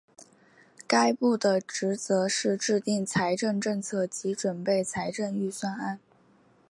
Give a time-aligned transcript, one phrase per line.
[0.87, 5.99] 该部的职责是制定财政政策及准备财政预算案。